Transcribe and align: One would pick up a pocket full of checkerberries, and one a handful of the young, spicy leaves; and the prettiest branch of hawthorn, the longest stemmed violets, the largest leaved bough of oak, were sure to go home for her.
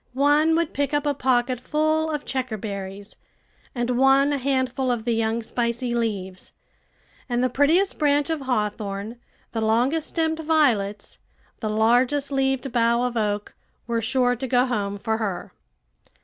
One 0.13 0.55
would 0.55 0.73
pick 0.73 0.95
up 0.95 1.05
a 1.05 1.13
pocket 1.13 1.59
full 1.59 2.09
of 2.09 2.25
checkerberries, 2.25 3.15
and 3.75 3.91
one 3.91 4.33
a 4.33 4.39
handful 4.39 4.89
of 4.89 5.05
the 5.05 5.13
young, 5.13 5.43
spicy 5.43 5.93
leaves; 5.93 6.53
and 7.29 7.43
the 7.43 7.51
prettiest 7.51 7.99
branch 7.99 8.31
of 8.31 8.41
hawthorn, 8.41 9.17
the 9.51 9.61
longest 9.61 10.07
stemmed 10.07 10.39
violets, 10.39 11.19
the 11.59 11.69
largest 11.69 12.31
leaved 12.31 12.71
bough 12.71 13.03
of 13.03 13.15
oak, 13.15 13.53
were 13.85 14.01
sure 14.01 14.35
to 14.35 14.47
go 14.47 14.65
home 14.65 14.97
for 14.97 15.17
her. 15.19 15.53